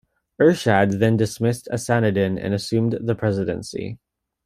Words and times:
Ershad 0.41 0.97
then 0.97 1.15
dismissed 1.15 1.67
Ahsanuddin 1.71 2.35
and 2.43 2.55
assumed 2.55 2.97
the 3.03 3.13
presidency. 3.13 3.99